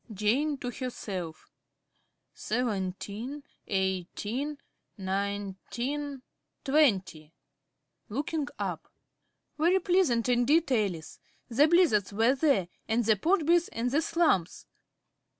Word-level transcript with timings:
~Jane~ 0.11 0.57
(to 0.57 0.71
herself). 0.71 1.47
Seventeen, 2.33 3.43
eighteen, 3.67 4.57
nineteen, 4.97 6.23
twenty. 6.63 7.35
(Looking 8.09 8.47
up.) 8.57 8.91
Very 9.59 9.77
pleasant 9.79 10.27
indeed, 10.27 10.71
Alice. 10.71 11.19
The 11.49 11.67
Blizzards 11.67 12.11
were 12.13 12.33
there, 12.33 12.69
and 12.87 13.05
the 13.05 13.15
Podbys, 13.15 13.69
and 13.71 13.91
the 13.91 14.01
Slumphs. 14.01 14.65